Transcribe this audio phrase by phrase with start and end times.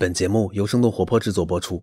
[0.00, 1.82] 本节目由生动活泼制作播出。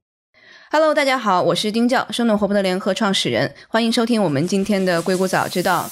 [0.71, 5.88] Hello，大家好，我是丁教，生动活泼的联合创始人，欢迎收听我们今天的硅谷早知道。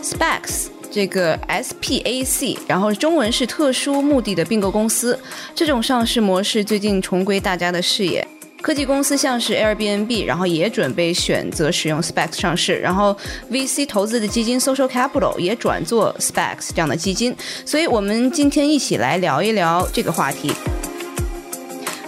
[0.00, 5.18] Specs，这个 SPAC，然后中文是特殊目的的并购公司，
[5.56, 8.24] 这种上市模式最近重归大家的视野。
[8.62, 13.16] 科技公司像是 Airbnb，然后也准备选择使用 SPAC 上市，然后
[13.50, 17.34] VC 投资的基金 Social Capital 也转做 SPACs 这样的基金，
[17.64, 20.52] 所以我们今天一起来聊一聊这个话题。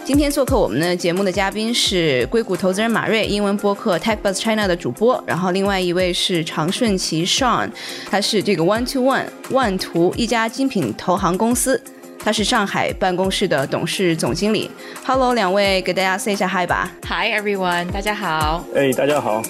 [0.05, 7.71] 今天做客我们的节目的嘉宾是硅谷投资人马瑞，英文播客 TechBuzz China 的主播，然后另外一位是常顺奇 Sean，
[8.11, 11.81] 他是这个 One to One 万图一家精品投行公司，
[12.25, 14.71] 他是上海办公室的董事总经理。
[15.05, 16.91] Hello，两位给大家 say 一下 hi 吧。
[17.03, 18.65] Hi everyone，大家好。
[18.77, 19.43] 哎，大家好。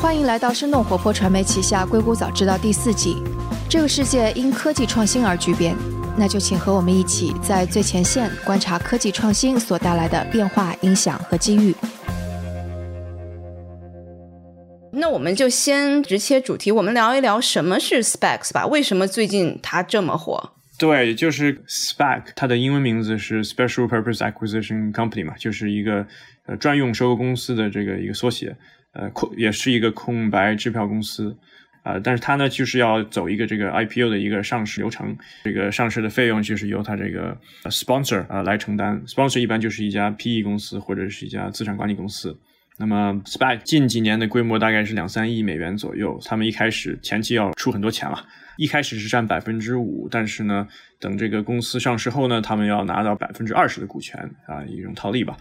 [0.00, 3.16] 欢迎来到生动活泼传媒旗下《硅谷早知道》第四季。
[3.68, 5.76] 这个世界因科技创新而巨变，
[6.16, 11.74] 那就请和我们一起在最前线观察科技创新所带来的变化、影响和机遇。
[15.12, 18.66] 我们就先直切主题，我们聊一聊什么是 Specs 吧。
[18.66, 20.54] 为什么最近它这么火？
[20.78, 26.06] 对，就是 Spec，它的英文名字是 Special Purpose Acquisition Company 嘛，就是一个
[26.46, 28.56] 呃专用收购公司的这个一个缩写，
[28.94, 31.36] 呃空也是一个空白支票公司。
[31.82, 39.02] 啊、但是它呢，就是要走一个这个 IPO 的一个上市流程，这个上市的费用就是由它这个 sponsor 啊、呃、来承担。
[39.06, 42.38] sponsor 一般就是一家 PE 公司或者是一家资产管理公司。
[42.78, 50.66] 那么 SPAC 近几年的规模大概是两三亿美元左右，他们一开始前期要出很多钱了，一开始是占百分之五，但是呢，
[50.98, 55.36] 等这个公司上市后呢，他们要拿到百分之二十的股权啊，一种套利吧。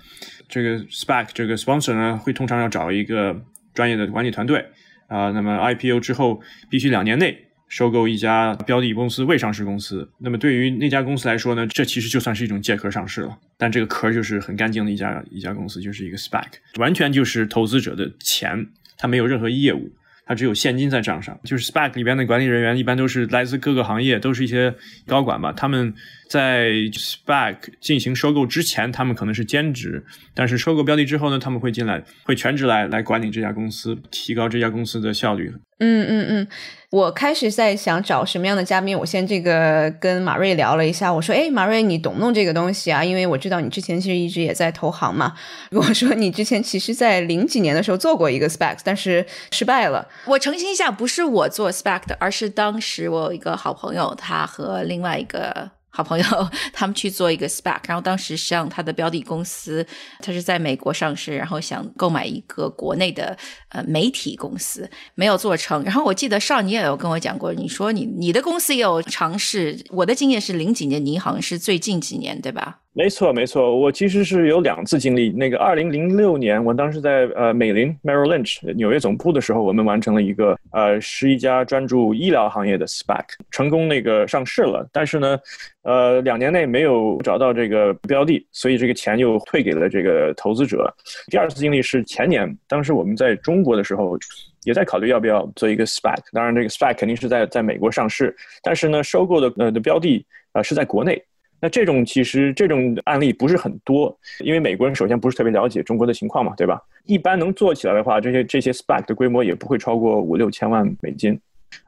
[0.48, 3.42] 这个 SPAC 这个 sponsor 呢，会通常要找一个
[3.74, 4.66] 专业的管理团队。
[5.08, 7.38] 啊、那么 IPO 之后必须两年内
[7.68, 10.10] 收购一家标的公司未上市公司。
[10.20, 13.38] 那么对于那家公司来说呢，这其实就算是一种借壳上市了。
[13.62, 16.48] 但这个壳就是很干净的一家一家公司，就是一个 SPAC，
[16.80, 18.66] 完全就是投资者的钱，
[18.98, 19.92] 它没有任何业务，
[20.26, 21.40] 它只有现金在账上。
[21.44, 24.74] 就是 SPAC 里边的管理人员一般都是来自各个行业，都是一些
[25.06, 25.94] 高管吧，他们。
[26.32, 30.02] 在 SPAC 进行收购之前，他们可能是兼职，
[30.34, 35.52] 但是收购标的之后呢，他们会进来，会全职来来管理这家公司，提高这家公司的效率。
[35.80, 36.48] 嗯嗯嗯，
[36.92, 43.02] 我开始在想找什么样的嘉宾，我先这个跟马瑞聊了一下，我说，哎，马瑞，你懂弄这个东西啊？
[43.02, 45.34] 因为我知道你之前其实一直也在投行嘛。
[45.72, 50.06] 我说你之前其实，在零几年的时候做过一个 spec，但是失败了。
[50.26, 55.72] 我澄清一下，不是我做 spec 的，而是当时我有一个好朋友，他和另外一个。
[55.92, 56.26] 好朋友，
[56.74, 59.86] 他们去做一个 SPAC，然后当时实际上他的标的公司，
[60.20, 63.38] 他是在美国上市，然后想购买一个国内的
[63.70, 65.84] 呃媒体公司，没有做成。
[65.84, 69.78] 然后我记得少你也有跟我讲过，你说你你的公司也有尝试。
[69.90, 72.81] 我的经验是零几年，你好像是最近几年，对吧？
[72.94, 75.30] 没错，没错，我其实是有两次经历。
[75.30, 84.86] 那个二零零六年，我当时在呃美林 Merrill Lynch 纽约总部的时候，我们完成了一个呃十一家专注医疗行业的 SPAC，成功那个上市了。
[84.92, 85.40] 但是呢，
[85.84, 90.94] 呃两年内没有找到这个标的，所以这个钱又退给了这个投资者。
[91.28, 94.18] 第二次经历是前年，当时我们在中国的时候。
[94.64, 101.20] 也在考虑要不要做一个 SPAC，当然这个 SPAC 肯定是在在美国上市，但是呢，收购的呃的标的呃是在国内。
[101.62, 106.82] 那这种其实这种案例不是很多，因为美国人首先不是特别了解中国的情况嘛，对吧？
[107.06, 111.40] 一般能做起来的话，这些这些 SPAC 的规模也不会超过五六千万美金。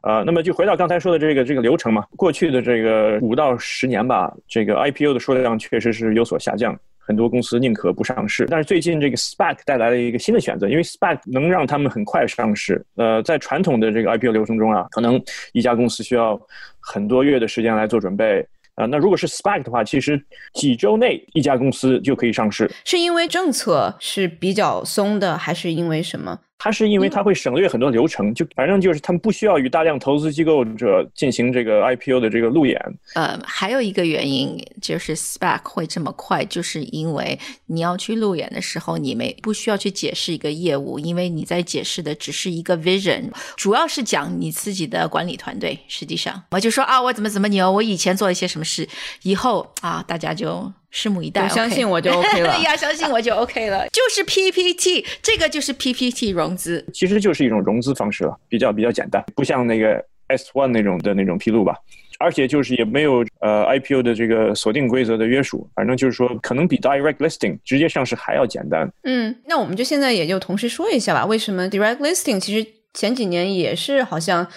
[0.02, 6.80] 呃，那么就回到刚才说的这个这个流程嘛，过去的这个五到十年吧，这个 IPO 的数量确实是有所下降。
[7.06, 12.82] 很多公司宁可不上市，但是最近这个 SPAC 带来了一个新的选择，因为 SPAC 能让他们很快上市。
[12.96, 16.40] 呃，在传统的这个 IPO 流程中啊，可能一家公司需要
[16.80, 18.46] 很多月的时间来做准备。
[18.76, 20.20] 啊、那如果是 SPAC 的话，其实
[20.54, 22.70] 几周内一家公司就可以上市。
[22.84, 26.40] 是因为政策是比较松的，还是因为什么？
[26.58, 32.80] 它是因为它会省略很多流程，就反正就是他们不需要与大量投资机构者进行这个 IPO 的这个路演。
[33.16, 45.78] 呃，还有一个原因就是 SPAC 会这么快，就是因为你要去路演的时候，你没不需要去解释一个业务，因为你在解释的只是一个 vision，主要是讲你自己的管理团队。
[45.90, 48.88] 实际上，我就说啊，我怎么怎么牛，我以前做了一些什么事，
[49.24, 50.72] 以后啊，大家就。
[50.94, 52.58] 拭目以待，相信我就 OK 了。
[52.62, 61.76] 呀，相信我就 OK 了，就是 PPT，这个就是 PPT 融资，其实就是一种融资方式了，比较比较简单，不像那个 S one 那种的那种披露吧。
[62.20, 68.90] 而且就是也没有呃 IPO 的这个锁定规则的约束，反正就是说可能比 direct listing 直接上市还要简单。
[69.04, 72.66] 嗯，那我们就现在也就同时说一下吧，为什么 direct listing 其实。
[72.96, 74.48] 前几年也是好像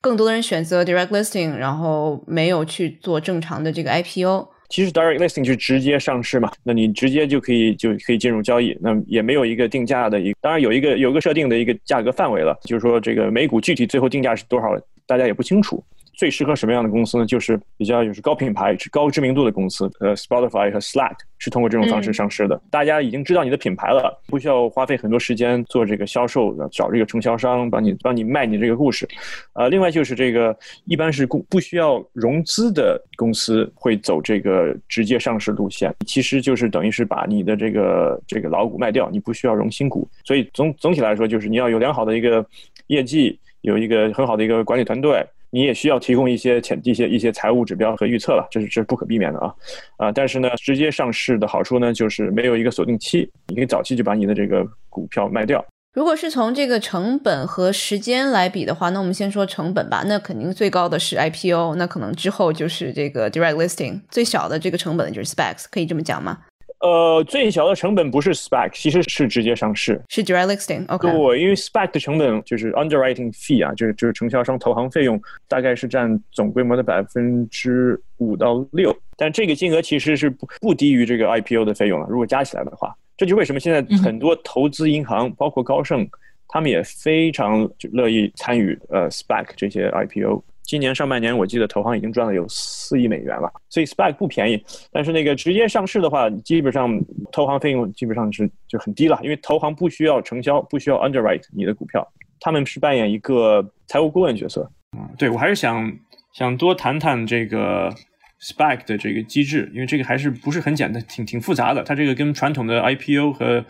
[0.00, 4.48] 更多的人选择 direct listing，然后没有去做正常的这个 IPO。
[4.74, 14.76] 其实 direct listing 就直接上市嘛，那你直接就可以就可以进入交易，那也没有一个定价的一，当然有一个有一个设定的一个价格范围了，就是说这个每股具体最后定价是多少，
[15.06, 15.80] 大家也不清楚。
[16.16, 17.26] 最适合什么样的公司呢？
[17.26, 19.90] 就是比较就是高品牌、高知名度的公司。
[20.00, 22.60] 呃，Spotify 和 Slack 是通过这种方式上市的。
[22.70, 29.08] 大家已经知道你的品牌了，不需要花费很多时间做这个销售，找这个承销商帮你帮你卖你这个故事。
[29.54, 40.08] 呃，另外就是这个一般是不不需要融资的公司会走这个直接上市路线，其实就是等于是把你的这个这个老股卖掉，你不需要融新股。
[40.24, 42.44] 所以总总体来说，就是你要有良好的一个
[42.86, 45.24] 业绩，有一个很好的一个管理团队。
[45.54, 49.54] 你也需要提供一些潜一些一些财务指标和预测了，这是这是不可避免的啊
[49.98, 50.10] 啊！
[50.10, 55.64] 但是呢，直接上市的好处呢，就是没有一个锁定期，你可以早期就把你的这个股票卖掉。
[55.92, 60.02] 如果是从这个成本和时间来比的话，那我们先说成本吧。
[60.08, 66.40] 那肯定最高的是 IPO，那可能之后就是这个 Direct Listing，最小的这个成本就是 Specs，可以这么讲吗？
[66.84, 70.84] 呃，最小的成本不是 SPAC，其实是直接上市，是 direct listing。
[70.88, 82.06] OK，对，因为 SPAC 的成本就是 underwriting fee 啊，就是就是承销商投行费用，大概是占总规模的百分之五到六，但这个金额其实是不不低于这个 IPO 的费用了。
[82.10, 86.06] 如果加起来的话，这就为什么现在很多投资银行，包括高盛，
[86.48, 90.44] 他们也非常乐意参与呃 SPAC 这些 IPO。
[90.64, 94.64] 今年上半年，我记得投行已经赚了有四亿美元了，所以 SPAC 不便宜。
[94.90, 96.98] 但是那个直接上市的话，基本上
[97.30, 102.06] 投行费用基本上是就很低了，因为投行不需要承销，不需要 underwrite 你的股票，
[102.40, 104.66] 他们是扮演一个财务顾问角色。
[104.96, 105.92] 嗯，对我还是想
[106.32, 107.94] 想多谈谈这个
[108.40, 111.82] SPAC 的这个机制，因为这个还是不是很简单，挺挺复杂的。
[111.82, 113.62] 它这个跟传统的 IPO 和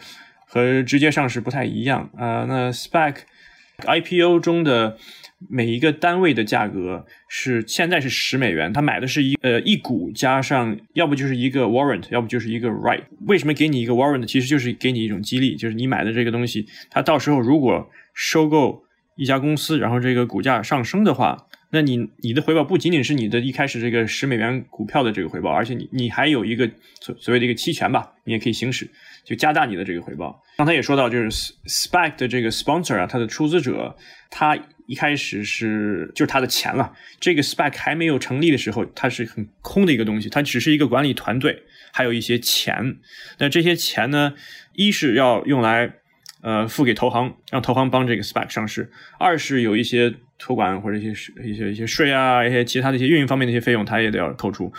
[0.46, 2.44] 和直接上市不太一样啊。
[2.48, 3.16] 那 SPAC
[3.78, 4.96] IPO 中的。
[5.48, 13.02] 每一个单位的价格是现在是十美元，他买的是一呃一股加上，要不就是一个 warrant，要不就是一个 right。
[13.26, 14.24] 为什么给你一个 warrant？
[14.26, 18.84] 其实就是给你一种激励，就是你买的这个东西，它到时候如果收购
[19.16, 26.70] 一家公司，然后这个股价上升的话，那你你的回报不仅仅是你的一开始这个十美元股票的这个回报，而且你你还有一个
[27.00, 28.88] 所所谓的一个期权吧，你也可以行使，
[29.24, 30.40] 就加大你的这个回报。
[30.56, 31.30] 刚才也说到，就是
[31.66, 33.96] SPAC 的这个 sponsor 啊，它的出资者，
[34.30, 34.58] 他。
[34.86, 36.92] 一开始是就是他的钱了。
[37.20, 42.96] 这个 SPAC 还没有成立的时候，它是很空的一个东西，它只是一个管理团队，还有一些钱。
[43.38, 44.34] 那这些钱呢，
[44.74, 45.94] 一是要用来
[46.42, 48.84] 呃付给投行，让投行帮这个 SPAC 上市；
[49.18, 51.10] 二是有一些托管或者一些
[51.42, 54.72] 一些一些税啊，一些其他的一些运营方面的一些费用，它也得要扣除。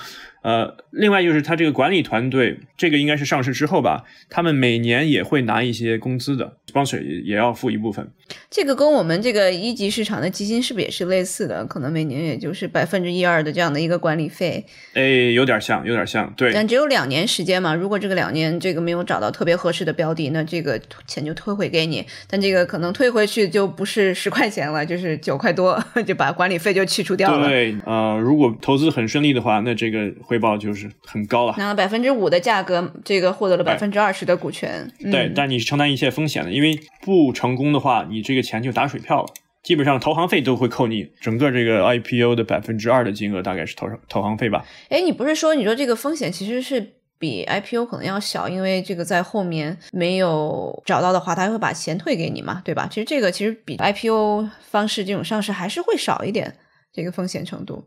[0.44, 8.06] 呃，另外就是他这个管理团队，这个应该是上市之后吧，他们每年也会拿一些工资的，sponsor 也也要付一部分。
[8.50, 11.64] 这个跟我们这个一级市场的基金是不是也是类似的？
[11.66, 14.66] 可能每年也就是百分之一二的这样的一个管理费。
[14.94, 16.52] 哎，有点像，有点像，对。
[16.52, 22.04] 但只有两年时间嘛，如果这个两年这个没有找到特别合适的标的，那这个钱就退回给你。
[22.28, 27.48] 但这个可能退回去就不是十块钱了，就是九块多， 就把管理费就去除掉了。
[27.48, 30.06] 对，呃，如果投资很顺利的话，那这个。
[30.22, 34.92] 回报就是很高了，拿了百分之五的价格，这个获得了百分之二十的股权。
[35.12, 39.34] 对，但你是承担一切风险的，因为为不成功的话，你这个钱就打水漂了。
[39.64, 44.64] 基本上投行费都会扣你整个这个 IPO 的百分之二的金额，大概是投投行费吧。
[44.90, 52.88] 哎，你不是说你说这个风险其实是比 IPO 可能要小，因为这个在后面没有找到的话，他会把钱退给你嘛，对吧？
[52.92, 56.56] 其实这个其实比 IPO 方式这种上市还是会少一点，
[56.94, 57.84] 这个风险程度。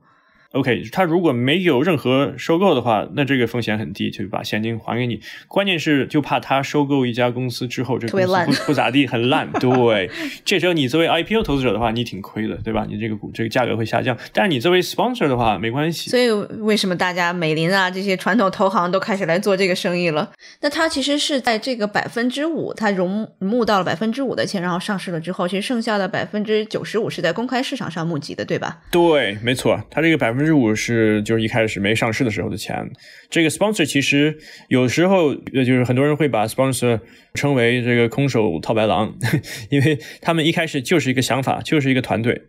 [0.53, 5.21] OK，他如果没有任何收购的话，那这个风险很低，就把现金还给你。
[5.47, 9.47] 关键是就怕他收购一家公司之后，这公司不不咋地，很烂。
[9.61, 10.11] 对，
[10.47, 12.87] 这时候你作为 IPO 投资者的话，你挺亏的，对吧？
[12.89, 14.17] 你这个股这个价格会下降。
[14.33, 16.09] 但是你作为 sponsor 的话，没关系。
[16.09, 20.33] 所以为什么大家美林啊这些传统投行都开始来做这个生意了？
[20.63, 28.79] 那他其实是在这个百分之五，他融募到了百分之五的钱，然后上市了之后，其实剩下的百分之九十五是在公开市场上募集的，对吧？
[28.91, 30.38] 对，没错，他这个百分。
[30.39, 32.89] 百分之五是就是一开始没上市的时候的钱。
[33.29, 37.01] 这个 sponsor 其实有时候呃就是很多人会把 sponsor
[37.35, 39.13] 称为这个空手套白狼，
[39.69, 42.41] 因为他们一开始就是一个想法，就是一个团队，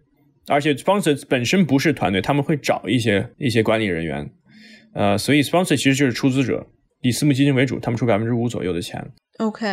[0.47, 4.29] 而且 sponsor 本身不是团队，他们会找一些一些管理人员，
[4.93, 6.67] 呃，所以 sponsor 其实就是出资者，
[7.01, 9.03] 以私募基金为主，他们出百分之五左右的钱。
[9.39, 9.65] OK。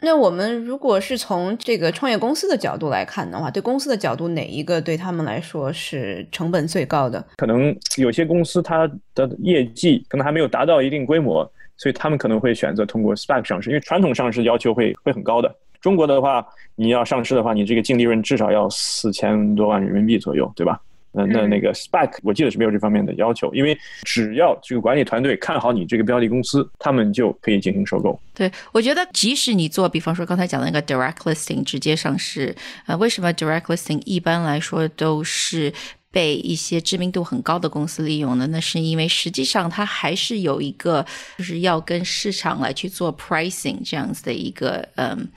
[0.00, 7.24] 那我们如果是从这个创业公司的角度来看的话，对公司的角度，哪一个对他们来说是成本最高的？
[7.36, 15.54] 可能有些公司它的业绩可能还没有达到一定规模，所以他们可能会选择通过 SPAC 上市，因为传统上市要求会会很高的。
[15.80, 20.80] 中国的话，你要上市的话，你这个净利润至少要四千多万人民币左右，对吧？
[21.16, 28.20] 那那那个 SPAC 我记得是没有这方面的要求，因为只要这个管理团队看好你这个标的公司，他们就可以进行收购。
[28.34, 32.54] 对，我觉得即使你做，比方说刚才讲的那个 direct listing 直接上市，
[32.86, 35.72] 呃，为什么 direct listing 一般来说都是
[36.10, 38.46] 被一些知名度很高的公司利用呢？
[38.48, 41.04] 那是因为实际上它还是有一个
[41.38, 45.28] 就是要跟市场来去做 pricing 这样子的一个嗯。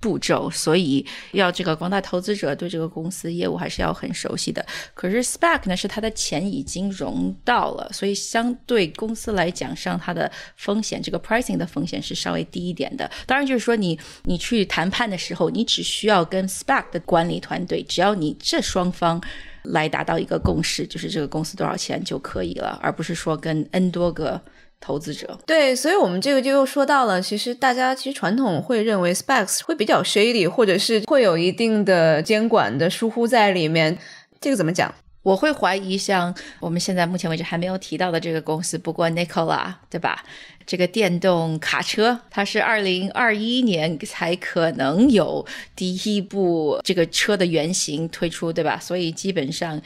[0.00, 4.64] 步骤，所以要这个广大投资者对这个公司业务还是要很熟悉的。
[4.94, 13.10] 可是 SPAC 呢，是它的钱已经融到了，所以相对公司来讲，上它的风险，这个 pricing 的风险是稍微低一点的。
[13.26, 19.20] 当然，就是说你你去谈判的时候，你只需要跟 SPAC 的管理团队，只要你这双方
[19.64, 24.40] 来达到一个共识，就是这个公司多少钱就可以了，而不是说跟 N 多个。
[24.80, 33.98] 投资者对，所以我们这个就又说到了，其实大家其实传统会认为 SPACs 会比较 shady，或者是会有一定的监管的疏忽在里面。
[34.40, 34.94] 这个怎么讲？
[35.24, 40.24] 我会怀疑，像我们现在目前为止还没有提到的这个公司，不过 Nikola 对吧？
[40.64, 45.44] 这个电动卡车，它是二零二一年才可能有
[45.74, 48.78] 第一部这个车的原型推出，对吧？
[48.80, 49.78] 所以基本上，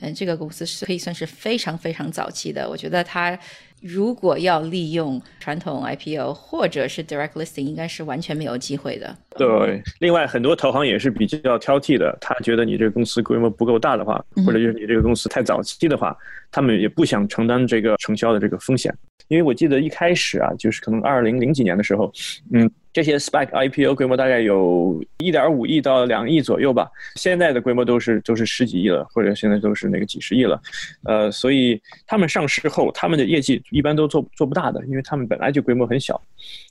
[0.00, 2.68] 嗯，这个公司是可以算是非常非常早期的。
[2.68, 3.38] 我觉得它。
[3.80, 9.16] 如果要利用传统 IPO 或者是 direct listing，应该是完全没有机会的。
[9.36, 16.16] 对，另外很多投行也是比较挑剔的，他觉得你这个公司规模不够大的话，或者就是你这个公司太早期的话，
[16.50, 18.94] 他们也不想承担这个承销的这个风险。
[19.28, 22.12] 因为我记得一开始啊，就是可能二零零几年的时候，
[22.52, 22.70] 嗯。
[22.92, 30.60] 这些 SPAC IPO 规模大概有一点五亿到两亿左右吧，现在的规模都是都是十几亿了，或者现在都是那个几十亿了，
[31.04, 36.20] 呃，所以他们上市后，他们的业绩一般都做做不大的，因为他们本来就规模很小。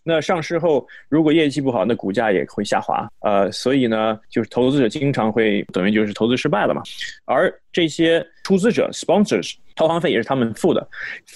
[0.04, 6.82] 那上市后如果业绩不好，那股价也会下滑，呃，所以呢，就是投资者经常会等于就是投资失败了嘛，
[7.26, 9.54] 而这些出资者 sponsors。
[9.80, 10.86] 投行费也是他们付的，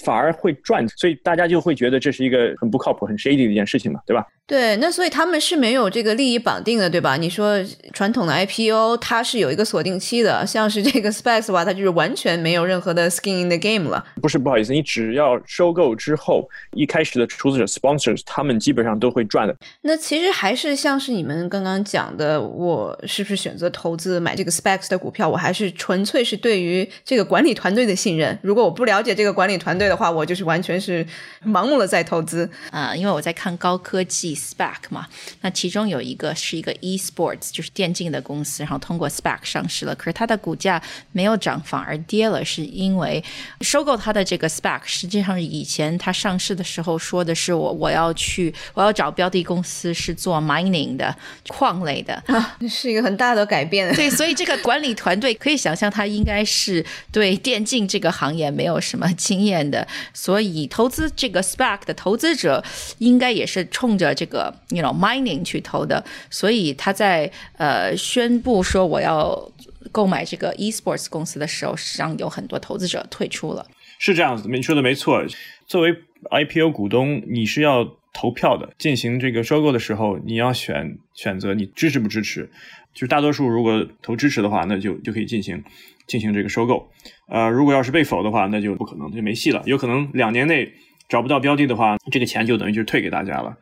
[0.04, 4.28] 反而会赚，所以大家就会觉得这是一个很不靠谱、很 shady 的一件事情嘛，对吧？
[4.46, 7.16] 对，那所以他们是没有这个利益绑定的，对吧？
[7.16, 7.58] 你说
[7.94, 14.06] 传统的 IPO 它是有一个锁定期的，像是这个 SPAC 的话，它就是完全没有任何的 skin in the game 了。
[14.22, 19.56] 不是，不好意思，你只要收购之后，一开始的出资者 sponsors 他们基本上都会赚的。
[19.82, 25.30] 那其实还是像是你们刚刚讲的，我是不是选择投资买这个 SPAC 的股票？
[25.30, 28.33] 我还是纯粹是对于这个管理团队的信任。
[28.42, 31.06] 如果我不了解这个管理团队的话，我就是完全是
[31.46, 32.96] 盲目的在投资啊。
[32.96, 35.08] 因为我在看高科技 SPAC 嘛，
[35.42, 39.96] 那其中有一个是一个 eSports，就是电竞的公司，然后通过 SPAC 上市了。
[39.96, 43.24] 可是它的股价没有涨，反而跌了，是因为
[43.62, 51.16] 收购它的这个 SPAC，实际上以前它上市的时候说的是我我要去我要找标的公司是做 mining 的
[51.48, 53.92] 矿类的啊，是一个很大的改变。
[53.96, 58.64] 对，所以这个管理团队可以想象，他应该是对电竞这个行行业没。
[58.64, 62.64] 有什么经验的， 所以投资这个 SPAC 的投资者
[63.00, 69.52] 应该也是冲着这个 you know mining 去投的，所以他在呃宣布说我要
[69.92, 73.68] 购买这个 eSports 公司的时候，实际上有很多投资者退出了。
[74.00, 75.22] 是这样子，你说的没错。
[75.68, 75.94] 作为
[76.32, 82.50] IPO 股东，你是要投票的，进行这个收购的时候，你要选选择你支持不支持。
[82.94, 85.64] 就是大多数如果投支持的话，那就就可以进行。
[86.08, 86.90] 进行这个收购，
[87.28, 89.62] 呃，如果要是被否的话，那就不可能，就没戏了。
[89.66, 90.72] 有可能两年内
[91.08, 93.58] 找不到标的的话，这个钱就等于就退给大家了。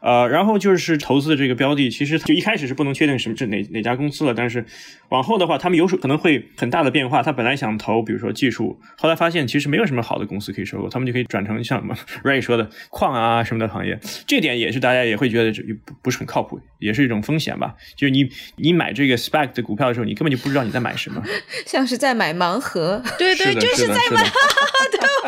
[0.00, 4.64] 呃，然后就是投资的这个标的，其实就一开始是不能确定什么是哪哪家公司了，但是
[5.08, 7.22] 往后的话，他们有可能会很大的变化。
[7.22, 13.98] 他本来想投，比如说技术，后来发现其实没有什么好的公司可以收购，他们就可以转成像什么 Ray 说的矿啊什么的行业。
[14.26, 17.74] 这点也是大家也会觉得这不不是很靠谱，也是一种风险吧。
[17.96, 21.22] 就是你你买这个 Spec 的股票的时候，你根本就不知道你在买什么，
[21.66, 23.02] 像是在买盲盒。
[23.18, 24.22] 对对，就是在买。
[24.90, 25.27] 对，我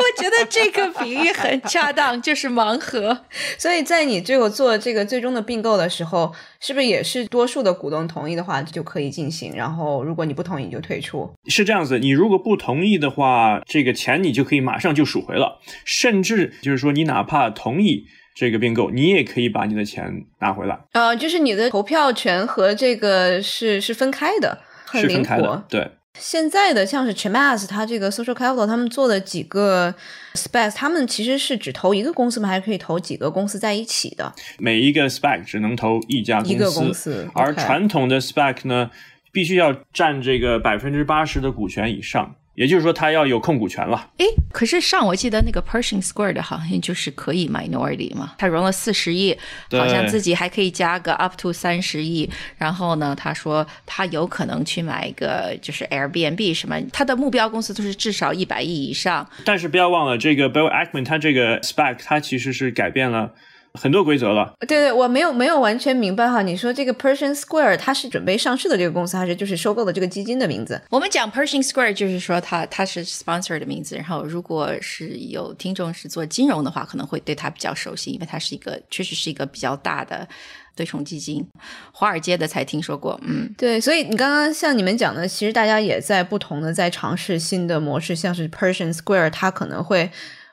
[0.63, 3.25] 这个比喻很恰当，就是盲盒。
[3.57, 4.51] 所以在你最后。
[4.51, 9.55] 做这个最终的并购的时候，是不是也是多数的股东同意的话就可以进行？
[9.55, 11.31] 然后如果你不同意，就退出。
[11.45, 15.59] 是这样子，你如果不同意的话，这个钱你就可以马上就赎回了。
[15.85, 18.03] 甚至就是说，你哪怕同意
[18.35, 20.77] 这个并购，你也可以把你的钱拿回来。
[20.91, 25.63] 呃，就是你的投票权和这个是是分开的，很灵活。
[25.69, 25.89] 对。
[26.19, 29.93] 现在的像是 Chamath，他这个 Social Capital，他们做的几个
[30.35, 32.47] SPAC，他们其实是只投一个公司吗？
[32.47, 34.31] 还是可以投几个公司在一起的？
[34.59, 38.91] 每一个 SPAC 只能投一家一个公司，而传统的 SPAC 呢，
[39.31, 42.35] 必须要占这个百分之八十的股权以上。
[42.61, 44.07] 也就是说，他要有控股权了。
[44.17, 49.35] 诶，可是上我记得那个 Pershing Square 的好像就是可以 minority 嘛，他融了四十亿，
[49.71, 52.29] 好像自己还可以加个 up to 三十亿。
[52.59, 59.27] 然后呢，他说他有可能去买一个就是 Airbnb 什么，他的目标公司都是至少一百亿以上。
[59.43, 63.31] 但是不要忘了，这个 Bill Ackman 他这个 spec 他其实是改变了。
[63.73, 66.41] 很多规则了，对对，我没有没有完全明白哈。
[66.41, 70.81] 你说这个 Pershing Square 它是准备上市的这个公司，还是就是收购的这个基金的名字？
[70.89, 73.95] 我们讲 Pershing Square 就是说它它是 sponsor 的名字。
[73.95, 80.27] 然后如果是有听众是做金融的话，可能会对它比较熟悉，因为它是一个确实是一个比较大的
[80.75, 81.47] 对冲基金，
[81.93, 83.17] 华尔街的才听说过。
[83.23, 90.11] 嗯，对，所以你刚刚像你们讲的，其实大家也在不同的在尝试新的模式，像是 Pershing Square，它可能会。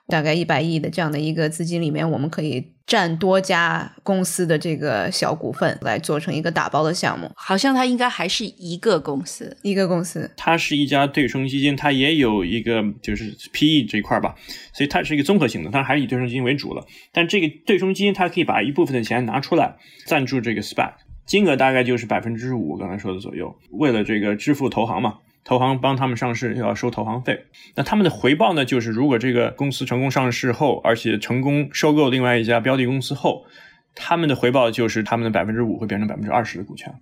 [0.08, 7.30] 大概一百亿的这样的一个资金里面，我们可以占多家公司的这个小股份，来做成一个打包的项目。
[7.36, 10.30] 好像它应该还是一个公司，一个公司。
[10.34, 14.34] 它是一家对冲基金，它也有一个就是 PE 这一块吧，
[14.72, 16.86] 所以它是一个综合性的，但还是以对冲基金为主了。
[17.12, 20.92] 但这个对冲基金它可以把一部分的钱拿出来赞助这个 SPAC，
[21.26, 25.18] 金额大概就是百分之五，刚才说的左右，为了这个支付投行嘛。
[25.48, 28.66] 投行帮他们上市又要收投行费，那他们的回报呢？
[28.66, 33.46] 就是如果这个公司成功上市后，而且成功收购另外一家标的公司后，
[33.94, 36.94] 他们的回报就是他们的百分之五会变成百分之二十的股权。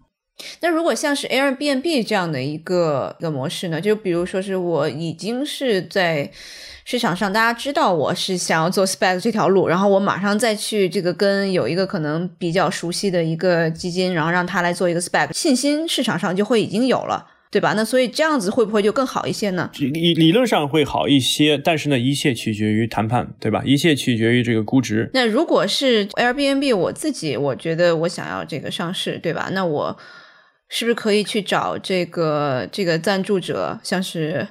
[0.60, 3.80] 那如果像是 Airbnb 这样的一个一个模式呢？
[3.80, 6.30] 就比如说是我已经是在
[6.84, 17.26] 市场上大家知道我是想要做 SPAC 这条路，然后我马上再去这个跟有一个可能比较熟悉的一个基金，然后让他来做一个 SPAC，信心市场上就会已经有了。
[17.48, 17.72] 对吧？
[17.74, 19.70] 那所以这样子会不会就更好一些呢？
[19.78, 23.62] 理理论上会好一些，但是呢，一切取决于谈判，对吧？
[23.64, 25.08] 一切取决于这个估值。
[25.14, 29.48] 那如果是 Airbnb，我自己我觉得我想要这个上市，对吧？
[29.52, 29.96] 那我
[30.68, 34.48] 是不是可以去找这个这个赞助者，像是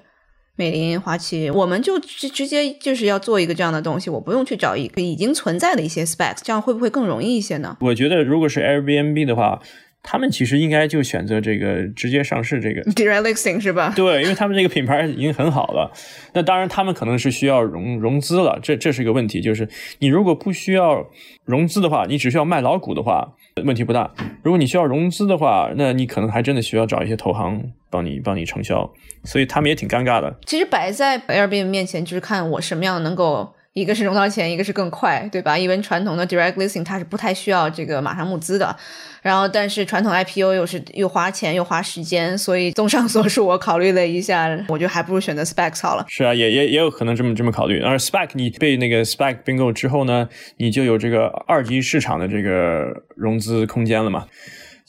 [0.56, 7.78] 美林、华旗，我们就直直接就是要做一个这样的东西，我不用去找一个已经存在的一些 specs，这样会不会更容易一些呢？
[7.82, 9.62] 我觉得如果是 Airbnb 的话。
[10.08, 13.92] 他们其实应该就选择这个直接上市这个 direct listing 是吧？
[13.98, 15.92] 对，因为他们这个品牌已经很好了。
[16.34, 19.42] 那当然，他们可能是需要融融资了，这这是一个问题。
[19.42, 19.68] 就是
[20.00, 21.06] 你如果不需要
[21.44, 23.34] 融资的话，你只需要卖老股的话，
[23.66, 24.14] 问题不大。
[24.44, 28.94] 如果你需要融资的话，那你可能还真的需要找一些投行帮你帮你承销。
[29.24, 30.38] 所以他们也挺尴尬的。
[30.46, 33.54] 其实摆在 Airbnb 面前，就是看我什么样能够。
[33.76, 35.58] 一个是融到钱，一个是更快，对吧？
[35.58, 38.74] 因为传统的 direct listing 它是不太需要这个马上募资的，
[39.22, 46.06] 然后但是传统 IPO 又是又花钱又花时间，所以综上所述，我考虑了一下，我觉得还不如选择 SPAC 好了。
[46.08, 47.82] 是啊，也也也有可能这么这么考虑。
[47.82, 52.86] 而 SPAC 你被那个 SPAC 并购之后呢，你就有这个二级市场的这个
[53.18, 54.26] 融资空间了嘛？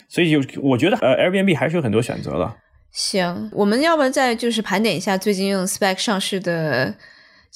[0.09, 2.55] 所以就我觉得呃 Airbnb 还是有很多选择的。
[2.93, 6.95] 行，我们要不然再就是盘点一下最近用 SPAC 上市的。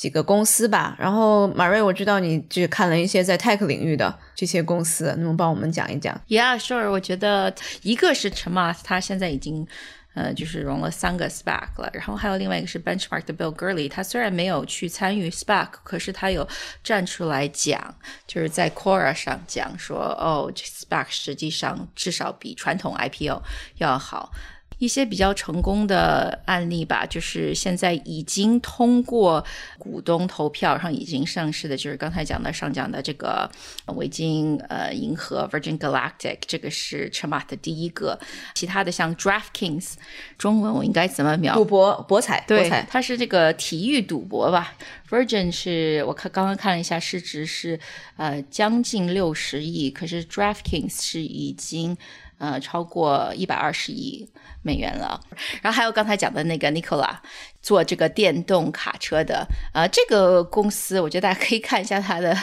[0.01, 6.91] 几个公司吧，然后马瑞，我知道你只看了一些在 tech 领域的这些公司，能不能帮我们讲一讲？Yeah, sure。
[6.91, 9.69] 我觉得一个是 Chamath，他现在已经
[10.15, 16.49] 呃就是融了三个 SPAC 了，然后还有另外一个是 Benchmark 的 Bill Gurley，他虽然没有去参与 SPAC，可是他有
[16.83, 17.95] 站出来讲，
[18.27, 23.43] 就是在 Quora 上讲说，哦，这 SPAC 实际上至少比传统 IPO
[23.77, 24.33] 要好。
[24.81, 29.45] 一些比较成功的案例吧，就是现在已经通过
[29.79, 33.49] 股东投票，然后已经上市的，就是刚才讲的上讲的这个
[33.89, 38.19] 维京呃银河 Virgin Galactic，这个是 Chamath 的第一个。
[38.55, 39.93] 其他的像 DraftKings，
[40.39, 41.55] 中文我应该怎么描？
[41.55, 44.75] 赌博博彩，对，它是这个体育赌博吧。
[45.11, 47.79] Virgin 是我看刚刚看了一下，市值是
[48.17, 51.99] 呃将近六十亿，可是 DraftKings 是已经。
[52.41, 54.29] 呃，超过一百二十亿
[54.63, 55.21] 美元了。
[55.63, 57.17] 然后还有刚才讲的那个 Nikola
[57.63, 62.37] 做这个电动卡车的，呃，这个公司，我觉得大家可以看一下它的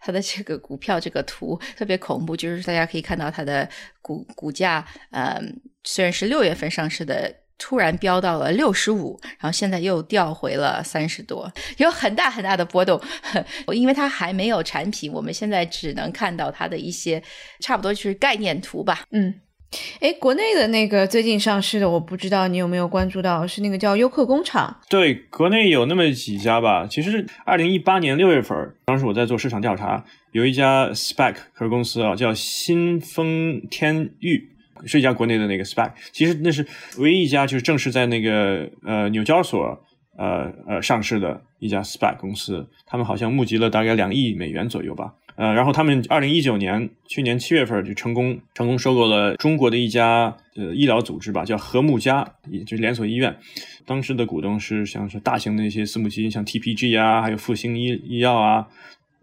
[0.00, 3.68] 它的这个股票这个图，特别恐怖，就是大家可以看到它的
[4.02, 5.40] 股股价，呃，
[5.84, 7.43] 虽然是六月份上市的。
[7.56, 13.00] 突然飙到了六十五，然后现在又掉回了三十多，有很大很大的波动。
[13.72, 17.22] 因为它还没有产品，我们现在只能看到它的一些
[17.60, 19.02] 差不多就是概念图吧。
[19.12, 19.34] 嗯，
[20.00, 24.80] 哎，国内的那个最近上市的，我不知道你有没有关注到，是那个叫优客工厂。
[24.88, 26.86] 对，国内有那么几家吧。
[26.88, 34.53] 其实二零一八年六月份，当时我在做市场调查，有一家 SPAC 科公司啊，叫新丰天域。
[34.86, 36.66] 是一家国内的那个 SPAC，其实那是
[36.98, 39.80] 唯一一家就是正式在那个呃纽交所
[40.16, 45.14] 呃呃上市的一家 SPAC 公司，他们好像募集了大概两亿美元左右吧。
[45.36, 53.34] 呃，然后他们二零一九年去年七月份就成功成功收购了中国的一家呃医疗组织吧，叫和睦家，也就是连锁医院。
[53.84, 58.68] 当时的股东是像是大型的一些私募基金，像 TPG 啊，还有复星医医药啊，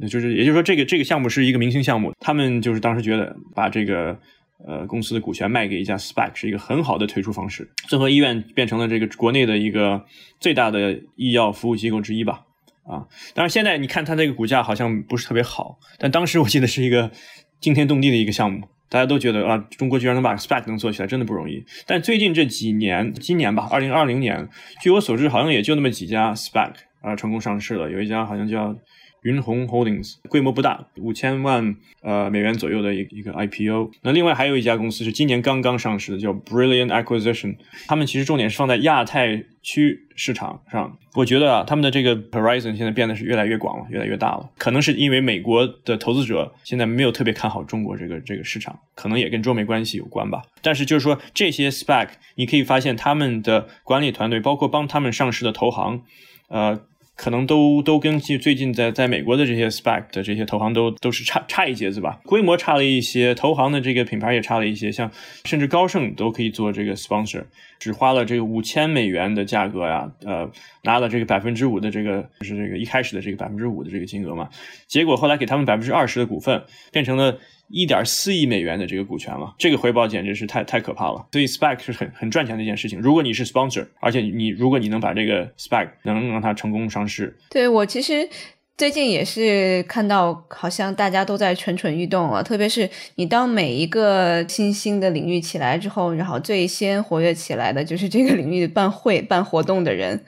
[0.10, 4.20] 就是也就是说这个这个项目是一个明星项目，他们就是当时觉得把这个。
[4.67, 7.67] 呃，公司的股权卖给一家 SPAC 是一个很好的退出方式。
[7.88, 10.06] 综合医院变成了这个国内的一个
[10.39, 12.43] 最大的医药服务机构之一吧。
[12.84, 17.12] 啊，当然现在你看它这个股价好像不是特别好，但当时我记得是一个
[17.60, 21.63] 惊天动地的一个项目，大家都觉得啊，中国居然能把 SPAC 能做起来，真的不容易。
[21.86, 24.47] 但最近这几年，今年吧，二零二零年，
[24.82, 28.76] 据我所知，好像也就那么几家 SPAC 啊成功上市了，有一家好像叫。
[29.22, 33.92] 云鸿 Holdings 规模不大，五千万呃美元左右的一一个 IPO。
[34.02, 37.58] 那另外还有一家公司是今年刚刚上市的，叫 Brilliant Acquisition。
[37.88, 40.98] 他们其实重点是放在亚太区市场上。
[41.14, 44.50] 我觉得啊，他们的这个 Horizon 现在变得是越来越广了，越来越大了。
[44.58, 50.42] 可能是因为美国的投资者现在没有特别看好中国这个这个市场，可能也跟中美关系有关吧。
[50.64, 56.02] 但是就是说这些 SPAC，你可以发现他们的管理团队，包括帮他们上市的投行，
[56.48, 56.82] 呃。
[57.22, 65.12] 可能都都跟最近在在美国的这些 SPAC 的这些投行都都是差差一截子吧，规模差了一些，投行的这个品牌也差了一些，像
[65.46, 67.44] 甚至高盛都可以做这个 sponsor，
[67.78, 70.50] 只花了这个五千美元的价格呀，呃，
[70.82, 74.50] 拿了这个百分之五的这个就是这个一开始的这个百分之五的这个金额嘛，
[74.88, 77.38] 结果后来给他们百分之二十的股份，变成了。
[77.72, 81.26] 一点四亿美元的这个股权了，这个回报简直是太太可怕了。
[81.32, 83.00] 所以 SPAC 是很很赚钱的一件事情。
[83.00, 88.30] 如果你是 sponsor，而且你如果你能把这个 SPAC 能让它成功上市，对我其实。
[88.78, 92.42] 最近也是看到，好像大家都在蠢蠢欲动啊！
[92.42, 100.20] 特别是你当每一个新兴的领域起来之后，然后最先活跃起来的就是这个领域办会办活动的人。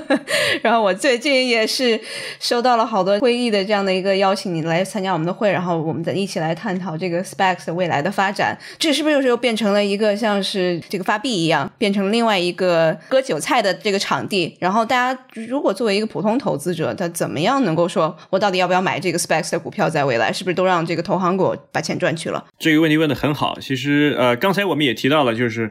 [0.62, 2.00] 然后我最近也是
[2.38, 8.56] 收到了好多会议的这样的一个邀请，你来参加我们的会，然后我们再一起来探讨这个 SPACs 未来的发展。
[8.78, 14.56] 这是不是又是又变成了一个像是这个发币一样，变成另外一个割韭菜的这个场地？
[14.58, 17.79] 然后大家如果作为一个普通投资者，他怎么样能够？
[17.88, 19.88] 说我到底要不要买这个 Specs 的股票？
[19.88, 22.46] 在未来是不是都让这个投行给我把钱赚去了？
[22.58, 23.58] 这个问题问的很好。
[23.60, 25.70] 其实呃，刚才我们也提到了，就是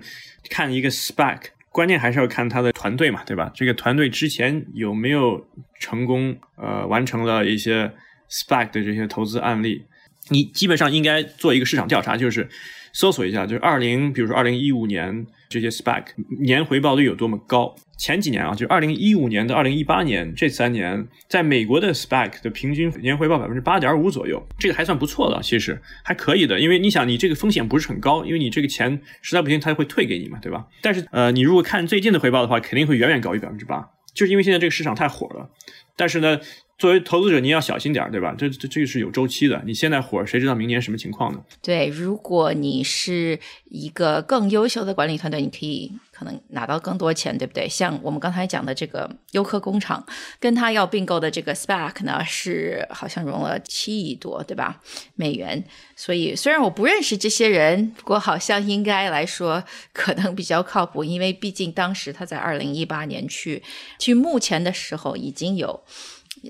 [0.50, 1.38] 看一个 Spec，
[1.72, 3.52] 关键还是要看他的团队嘛，对吧？
[3.54, 5.46] 这个团队之前有没有
[5.80, 7.92] 成功呃完成了一些
[8.30, 9.86] Spec 的这些投资案例？
[10.30, 12.48] 你基本上应该做一个市场调查，就是
[12.94, 15.26] 搜索一下，就是二零，比如说二零一五年。
[15.50, 16.04] 这些 SPAC
[16.42, 17.74] 年回报率有多么高？
[17.98, 26.60] 前几年啊，就二零一五年到二零一八年这三年，在美国的 SPAC 的平均年回报百分之八点五左右，这个还算不错的，其实还可以的。
[26.60, 30.68] 因为你想，你这个风险不是很高，因为你这个钱实在不行，他会退给你嘛，对吧？
[30.84, 35.50] 但是呃，你如果看最近的回报的话，肯定会远远高于百分之八，就是因为现在这个市场太火了。
[35.98, 36.40] 但是呢。
[36.80, 38.34] 作为投资者，你要小心点儿，对吧？
[38.38, 39.62] 这这这个是有周期的。
[39.66, 41.44] 你现在火，谁知道明年什么情况呢？
[41.62, 47.68] 对，如果你是一个更优秀的管理团队，你可以可能拿到更多钱，对不对？
[47.68, 50.02] 像我们刚才讲的这个优客工厂，
[50.40, 54.80] 跟他要并购的这个 SPAC 呢，是好像融了七亿多，对吧？
[55.16, 55.62] 美元。
[55.98, 59.62] 所以虽然我不认识这些人，不过好像应该来说
[59.92, 63.62] 可能比较靠谱，因为毕竟当时他在二零一八年去
[63.98, 65.84] 去目前的时候已经有。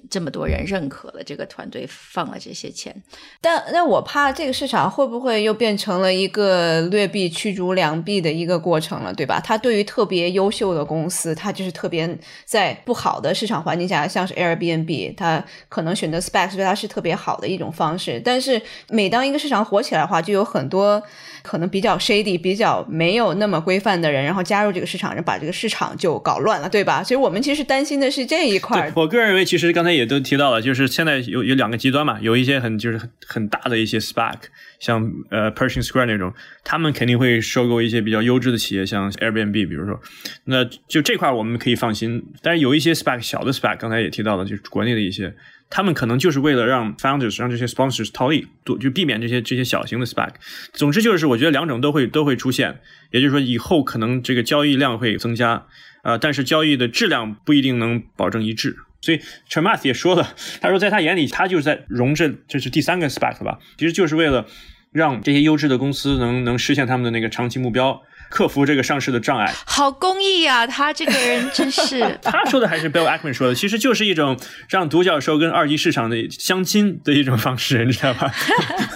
[0.09, 2.95] 这么多人认可了这个团队，放了这些钱，
[3.41, 9.41] 但那我怕这个市场会不会又变成了一个劣币驱逐良币的一个过程了，对吧？
[9.43, 18.21] 它对于特别优秀的公司，它就是特别在不好的市场环境下，像是 Airbnb，它可能选择 Specs 对它是特别好的一种方式。
[18.23, 21.01] 但是每当一个市场火起来的话，就有很多
[21.41, 27.03] 可能比较 shady、比较没有那么规范的人，然后加入这个市场，然后把这个市场就搞乱了，对吧？
[27.03, 28.91] 所以我们其实担心的是这一块。
[28.95, 29.73] 我个人认为，其实。
[29.79, 34.35] 刚才也都提到了，就是现在有有两个极端嘛，有一些很就是很大的一些 SPAC，
[34.77, 36.33] 像呃 Pershing Square 那种，
[36.65, 40.01] 他们肯定会收购一些比较优质的企业，像 Airbnb，比如说，
[40.43, 42.21] 那就这块我们可以放心。
[42.41, 45.33] 但是有一些 SPAC 小的 SPAC，刚才也提到了，就是国内的一些，
[45.69, 48.45] 他们可能就是为了让 founders 让这些 sponsors 套利，
[48.81, 50.31] 就避免这些这些小型的 SPAC。
[50.73, 55.67] 总之就是，我觉得两种都会都会出现，也就是说以后可能这个交易量会增加，
[56.03, 58.75] 呃，但是交易的质量不一定能保证一致。
[59.01, 64.45] 所以 c h a m a s 也说了，他说在他眼里，他就是在融这这是第三个 spec 吧，其实就是为了
[64.91, 69.51] 让这些优质的公司能能实现他们的那个长期目标，克服这个上市的障碍。
[69.65, 71.99] 好公益啊，他这个人真是。
[72.21, 74.37] 他说的还是 Bill Ackman 说的，其实就是一种
[74.69, 78.31] 让独角兽跟二级市场的相亲的一种方式，你知道吧？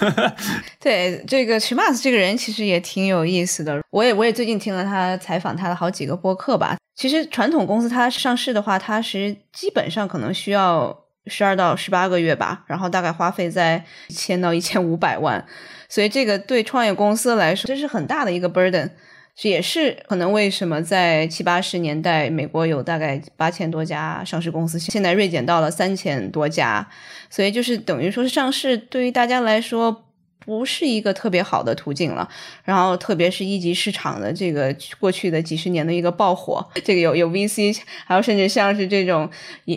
[0.80, 6.76] 对，这个 c h m a s 这个人其实也挺有意思的，我也我也最近听了他采访他的好几个播客吧。
[6.94, 15.44] 其实传统公司它上市的话，它是基本上可能需要十二到十八个月吧，然后大概花费在一千到一千五百万，
[15.88, 18.90] 所以这个对创业公司来说，这是很大的一个 burden。
[19.36, 26.88] 这也是可能为什么在七八十年代，美国有大概八千多家上市公司，现在锐减到了三千多家，
[27.28, 30.04] 所以就是等于说是上市对于大家来说
[30.38, 32.28] 不是一个特别好的途径了。
[32.64, 39.28] 然后特别是一级市场的这个过去的几十年的一个爆火，这个有有 VC，还有甚至像是这种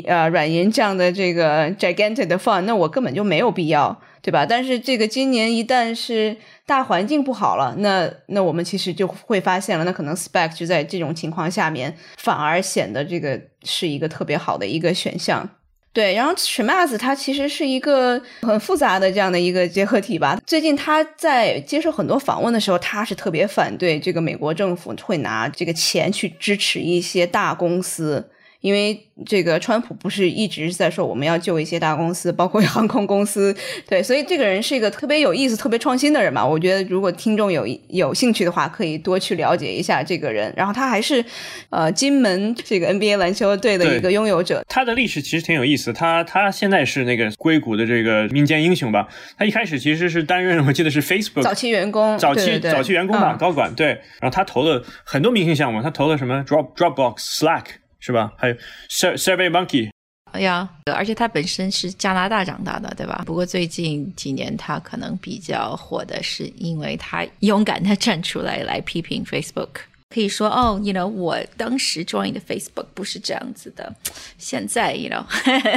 [0.05, 4.01] 呃软银这样的这个 gigantic 的 fund，那我根本就没有必要。
[4.19, 4.45] 对吧？
[4.45, 15.49] 但是这个今年一旦是大环境不好了，那那我们其实就会发现了，那可能 spec 就在这种情况下面反而显得这个是一个特别好的一个选项。
[15.97, 20.39] 对，然后 s c h m a z 它其实是一个很复杂的这样的一个结合体吧。
[20.45, 28.23] 最近他在接受很多访问的时候，他是特别反对这个美国政府会拿这个钱去支持一些大公司。
[28.61, 33.55] 因为这个川普不是一直在说我们要救一些大公司，包括 航空公司，
[33.87, 36.45] 对，所以这个人是一个特别有意思、特别创新的人嘛。
[36.45, 40.53] 我觉得如果听众有有兴趣的话，可以多去了解一下这个人。
[40.55, 41.23] 然后他还是
[41.69, 44.63] 呃金门这个 NBA 篮球队的一个拥有者。
[44.67, 45.93] 他的历史其实挺有意思。
[45.93, 49.07] 他他现在是那个硅谷的这个民间英雄吧？
[49.37, 53.87] 他一开始其实是担任我记得是 Facebook 早期员工，早期早期员工吧，高管对。
[54.19, 57.63] 然后他投了很多明星项目，他投了什么 Drop Dropbox、Slack。
[57.99, 58.31] 是吧？
[58.37, 58.55] 还有
[58.89, 59.89] Survey Monkey，
[60.31, 63.23] 哎呀，而且他本身是加拿大长大的，对吧？
[63.25, 69.69] 不过最近几年他可能比较火的是，因为他勇敢的站出来来批评 Facebook，
[70.09, 73.93] 可以说哦，you know，我当时 join 的 Facebook 不是这样子的，
[74.37, 75.25] 现在，you know，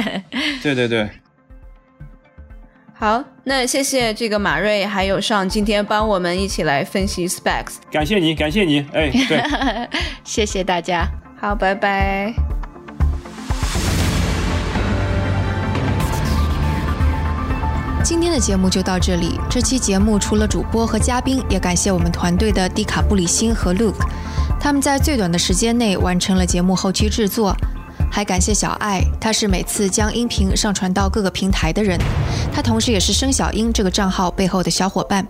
[0.61, 1.09] 对对对。
[2.93, 9.41] 好，那谢谢这个马瑞还有上今天帮我们一起来分析 Specs，感谢你，感谢你，哎，对，
[10.23, 11.20] 谢谢大家。
[11.41, 12.31] 好，拜拜。
[18.03, 19.39] 今天的节目就到这里。
[19.49, 24.05] 这期节目除了主播和嘉宾，也感谢我们团队的迪卡布里辛和 Luke，
[24.59, 27.55] 他们在最短的时间内完成了节目后期制作。
[28.11, 31.97] 还感谢小爱，他是每次将音频上传到各个平台的人，
[32.53, 35.25] 他同时也是生小英这个账号背后的小伙伴。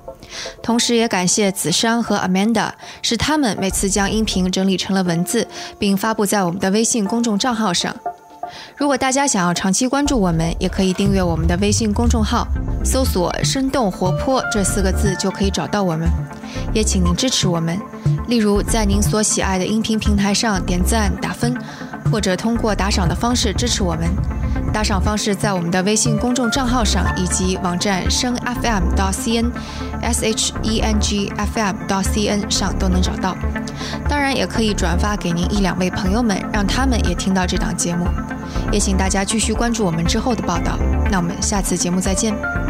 [0.64, 7.96] 同时也感谢子珊和 Amanda，是他们每次将音频整理成了文字，并发布在我们的微信公众账号上。
[8.76, 12.48] 如果大家想要长期关注我们，也可以订阅我们的微信公众号，
[12.84, 16.10] 搜索“生动活泼”这四个字就可以找到我们。
[16.74, 17.80] 也请您支持我们，
[18.28, 21.54] 例如在您所喜爱的音频平台上点赞打分。
[22.12, 24.10] 或者通过打赏的方式支持我们，
[24.74, 33.36] 打赏方式在我们的微信公众账号上以及网站声 FM 到 CN，S H E N G F M 到 C N 上都能找到。
[34.10, 38.06] 当然，也可以转发给您一两位朋友们，让他们也听到这档节目。
[38.72, 40.78] 也请大家继续关注我们之后的报道。
[41.10, 42.61] 那我们下次节目再见。